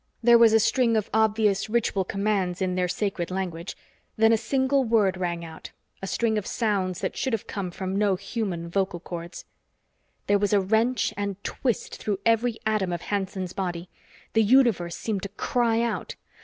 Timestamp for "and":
11.15-11.35